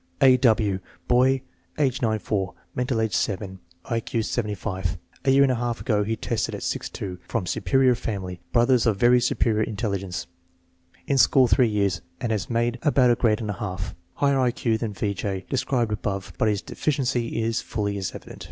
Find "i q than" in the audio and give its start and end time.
14.39-14.93